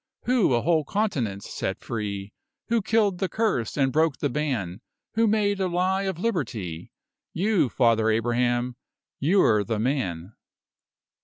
Who 0.23 0.55
a 0.55 0.63
whole 0.63 0.83
continent 0.83 1.43
set 1.43 1.79
free? 1.79 2.33
Who 2.69 2.81
killed 2.81 3.19
the 3.19 3.29
curse 3.29 3.77
and 3.77 3.93
broke 3.93 4.17
the 4.17 4.31
ban 4.31 4.81
Which 5.13 5.27
made 5.27 5.59
a 5.59 5.67
lie 5.67 6.05
of 6.09 6.17
liberty? 6.17 6.91
You, 7.33 7.69
Father 7.69 8.09
Abraham 8.09 8.77
you're 9.19 9.63
the 9.63 9.77
man! 9.77 10.33